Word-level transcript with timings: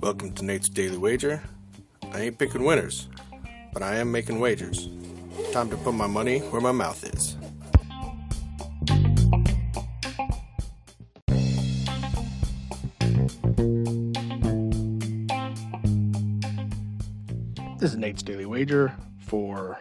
Welcome 0.00 0.32
to 0.36 0.44
Nate's 0.44 0.70
Daily 0.70 0.96
Wager. 0.96 1.42
I 2.12 2.22
ain't 2.22 2.38
picking 2.38 2.64
winners, 2.64 3.08
but 3.74 3.82
I 3.82 3.96
am 3.96 4.10
making 4.10 4.40
wagers. 4.40 4.88
Time 5.52 5.68
to 5.68 5.76
put 5.76 5.92
my 5.92 6.06
money 6.06 6.38
where 6.38 6.62
my 6.62 6.72
mouth 6.72 7.04
is. 7.04 7.36
This 17.78 17.92
is 17.92 17.96
Nate's 17.98 18.22
Daily 18.22 18.46
Wager 18.46 18.96
for 19.18 19.78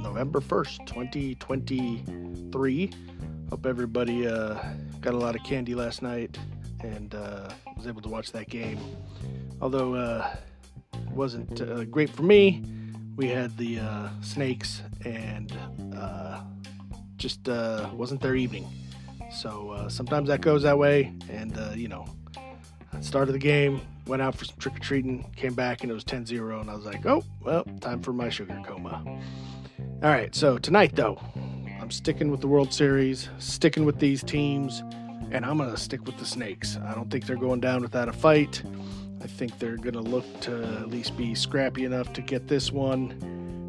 November 0.00 0.40
1st, 0.40 0.86
2023. 0.86 2.90
Hope 3.50 3.66
everybody 3.66 4.26
uh, 4.26 4.54
got 5.00 5.14
a 5.14 5.16
lot 5.16 5.34
of 5.34 5.42
candy 5.42 5.74
last 5.74 6.02
night 6.02 6.38
and 6.80 7.14
uh, 7.14 7.48
was 7.76 7.86
able 7.86 8.02
to 8.02 8.08
watch 8.08 8.32
that 8.32 8.48
game. 8.48 8.78
Although 9.60 9.94
uh, 9.94 10.36
wasn't 11.10 11.60
uh, 11.60 11.84
great 11.84 12.10
for 12.10 12.22
me, 12.22 12.62
we 13.16 13.28
had 13.28 13.56
the 13.56 13.80
uh, 13.80 14.08
Snakes 14.20 14.82
and 15.04 15.56
uh, 15.94 16.40
just 17.16 17.48
wasn't 17.48 18.20
their 18.20 18.36
evening. 18.36 18.66
So 19.30 19.86
sometimes 19.88 20.28
that 20.28 20.40
goes 20.40 20.62
that 20.62 20.78
way, 20.78 21.12
and 21.30 21.58
you 21.76 21.88
know, 21.88 22.06
started 23.00 23.32
the 23.32 23.38
game, 23.38 23.80
went 24.08 24.22
out 24.22 24.34
for 24.34 24.44
some 24.44 24.56
trick 24.58 24.76
or 24.76 24.80
treating, 24.80 25.24
came 25.36 25.54
back, 25.54 25.82
and 25.82 25.90
it 25.90 25.94
was 25.94 26.04
10 26.04 26.26
0. 26.26 26.60
And 26.60 26.70
I 26.70 26.74
was 26.74 26.84
like, 26.84 27.06
oh, 27.06 27.22
well, 27.42 27.64
time 27.80 28.02
for 28.02 28.12
my 28.12 28.28
sugar 28.28 28.60
coma. 28.64 29.20
All 30.00 30.10
right, 30.10 30.32
so 30.32 30.58
tonight, 30.58 30.94
though, 30.94 31.20
I'm 31.80 31.90
sticking 31.90 32.30
with 32.30 32.40
the 32.40 32.46
World 32.46 32.72
Series, 32.72 33.30
sticking 33.40 33.84
with 33.84 33.98
these 33.98 34.22
teams, 34.22 34.84
and 35.32 35.44
I'm 35.44 35.58
going 35.58 35.72
to 35.72 35.76
stick 35.76 36.06
with 36.06 36.16
the 36.18 36.24
Snakes. 36.24 36.76
I 36.76 36.94
don't 36.94 37.10
think 37.10 37.26
they're 37.26 37.34
going 37.34 37.58
down 37.58 37.82
without 37.82 38.08
a 38.08 38.12
fight. 38.12 38.62
I 39.20 39.26
think 39.26 39.58
they're 39.58 39.76
going 39.76 39.94
to 39.94 40.00
look 40.00 40.24
to 40.42 40.62
at 40.82 40.88
least 40.88 41.16
be 41.16 41.34
scrappy 41.34 41.84
enough 41.84 42.12
to 42.12 42.22
get 42.22 42.46
this 42.46 42.70
one, 42.70 43.10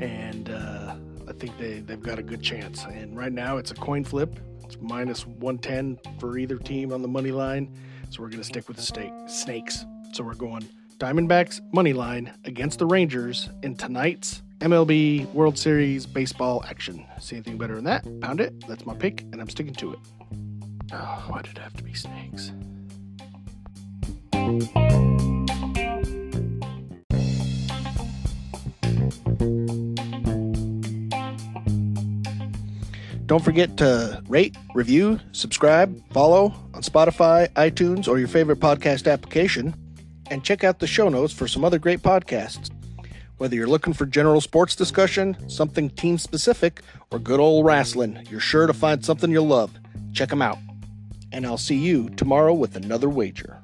and 0.00 0.48
uh, 0.48 0.96
I 1.28 1.32
think 1.34 1.58
they, 1.58 1.80
they've 1.80 2.02
got 2.02 2.18
a 2.18 2.22
good 2.22 2.40
chance. 2.40 2.84
And 2.84 3.14
right 3.14 3.32
now, 3.32 3.58
it's 3.58 3.72
a 3.72 3.74
coin 3.74 4.02
flip. 4.02 4.40
It's 4.64 4.78
minus 4.80 5.26
110 5.26 6.18
for 6.18 6.38
either 6.38 6.56
team 6.56 6.90
on 6.94 7.02
the 7.02 7.08
money 7.08 7.32
line. 7.32 7.70
So 8.08 8.22
we're 8.22 8.30
going 8.30 8.40
to 8.40 8.48
stick 8.48 8.66
with 8.66 8.78
the 8.78 8.82
stake, 8.82 9.12
snakes. 9.26 9.84
So 10.14 10.24
we're 10.24 10.32
going 10.32 10.66
Diamondbacks 10.96 11.60
money 11.74 11.92
line 11.92 12.32
against 12.44 12.78
the 12.78 12.86
Rangers 12.86 13.50
in 13.62 13.76
tonight's 13.76 14.43
MLB 14.60 15.32
World 15.32 15.58
Series 15.58 16.06
baseball 16.06 16.64
action. 16.66 17.04
See 17.20 17.36
anything 17.36 17.58
better 17.58 17.74
than 17.74 17.84
that? 17.84 18.04
Pound 18.20 18.40
it. 18.40 18.66
That's 18.66 18.86
my 18.86 18.94
pick, 18.94 19.22
and 19.32 19.40
I'm 19.40 19.48
sticking 19.48 19.74
to 19.74 19.92
it. 19.92 19.98
Oh, 20.92 21.24
why 21.28 21.42
did 21.42 21.58
it 21.58 21.58
have 21.58 21.74
to 21.74 21.82
be 21.82 21.94
snakes? 21.94 22.52
Don't 33.26 33.42
forget 33.42 33.76
to 33.78 34.22
rate, 34.28 34.56
review, 34.74 35.18
subscribe, 35.32 35.98
follow 36.12 36.54
on 36.74 36.82
Spotify, 36.82 37.48
iTunes, 37.54 38.06
or 38.06 38.18
your 38.18 38.28
favorite 38.28 38.60
podcast 38.60 39.10
application. 39.10 39.74
And 40.30 40.44
check 40.44 40.62
out 40.62 40.78
the 40.78 40.86
show 40.86 41.08
notes 41.08 41.32
for 41.32 41.48
some 41.48 41.64
other 41.64 41.78
great 41.78 42.00
podcasts. 42.00 42.70
Whether 43.36 43.56
you're 43.56 43.66
looking 43.66 43.92
for 43.92 44.06
general 44.06 44.40
sports 44.40 44.76
discussion, 44.76 45.36
something 45.48 45.90
team 45.90 46.18
specific, 46.18 46.82
or 47.10 47.18
good 47.18 47.40
old 47.40 47.66
wrestling, 47.66 48.24
you're 48.30 48.38
sure 48.38 48.68
to 48.68 48.72
find 48.72 49.04
something 49.04 49.30
you'll 49.30 49.48
love. 49.48 49.72
Check 50.12 50.28
them 50.28 50.40
out. 50.40 50.58
And 51.32 51.44
I'll 51.44 51.58
see 51.58 51.76
you 51.76 52.10
tomorrow 52.10 52.54
with 52.54 52.76
another 52.76 53.08
wager. 53.08 53.58